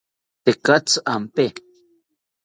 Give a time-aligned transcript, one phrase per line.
[0.45, 1.45] Tekatzi ampe